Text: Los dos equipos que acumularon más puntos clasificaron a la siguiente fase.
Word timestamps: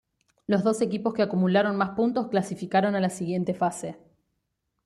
Los 0.47 0.63
dos 0.63 0.81
equipos 0.81 1.13
que 1.13 1.21
acumularon 1.21 1.75
más 1.77 1.91
puntos 1.91 2.27
clasificaron 2.29 2.95
a 2.95 2.99
la 2.99 3.11
siguiente 3.11 3.53
fase. 3.53 3.99